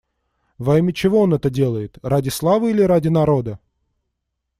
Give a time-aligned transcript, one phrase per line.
[0.57, 3.59] Во имя чего он это делает: ради славы или ради народа?